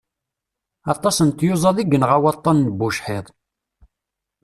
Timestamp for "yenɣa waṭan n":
1.89-2.73